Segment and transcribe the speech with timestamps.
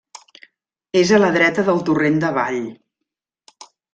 [1.01, 2.59] És a la dreta del Torrent de Vall.